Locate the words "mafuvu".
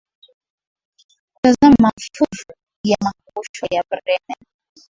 1.81-2.55